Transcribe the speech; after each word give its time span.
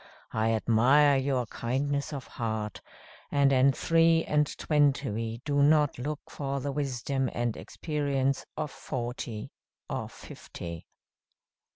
I 0.31 0.51
admire 0.53 1.15
your 1.15 1.45
kindness 1.45 2.11
of 2.11 2.25
heart; 2.25 2.81
and 3.31 3.53
in 3.53 3.71
three 3.71 4.23
and 4.25 4.47
twenty 4.57 5.11
we 5.11 5.41
do 5.45 5.61
not 5.61 5.99
look 5.99 6.21
for 6.27 6.59
the 6.59 6.71
wisdom 6.71 7.29
and 7.33 7.55
experience 7.55 8.43
of 8.57 8.71
forty 8.71 9.51
or 9.87 10.09
fifty." 10.09 10.87